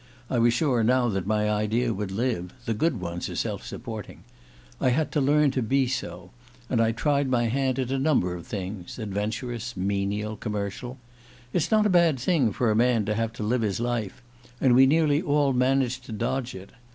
I 0.31 0.39
was 0.39 0.51
sure 0.55 0.83
now 0.83 1.09
that 1.09 1.27
my 1.27 1.47
idea 1.47 1.93
would 1.93 2.09
live: 2.09 2.51
the 2.65 2.73
good 2.73 2.99
ones 2.99 3.29
are 3.29 3.35
self 3.35 3.63
supporting. 3.63 4.23
I 4.79 4.89
had 4.89 5.11
to 5.11 5.21
learn 5.21 5.51
to 5.51 5.61
be 5.61 5.85
so; 5.85 6.31
and 6.71 6.81
I 6.81 6.91
tried 6.91 7.29
my 7.29 7.43
hand 7.43 7.77
at 7.77 7.91
a 7.91 7.99
number 7.99 8.33
of 8.33 8.47
things... 8.47 8.97
adventurous, 8.97 9.77
menial, 9.77 10.37
commercial.... 10.37 10.97
It's 11.53 11.69
not 11.69 11.85
a 11.85 11.89
bad 11.91 12.19
thing 12.19 12.51
for 12.51 12.71
a 12.71 12.75
man 12.75 13.05
to 13.05 13.13
have 13.13 13.31
to 13.33 13.43
live 13.43 13.61
his 13.61 13.79
life 13.79 14.23
and 14.59 14.73
we 14.73 14.87
nearly 14.87 15.21
all 15.21 15.53
manage 15.53 15.99
to 16.01 16.11
dodge 16.11 16.55
it. 16.55 16.71